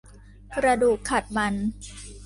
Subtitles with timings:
[0.55, 1.53] กระดูกขัดมัน